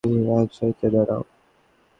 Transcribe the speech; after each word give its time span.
এক 0.35 0.49
সারিতে 0.57 0.87
দাঁড়াও! 0.93 1.23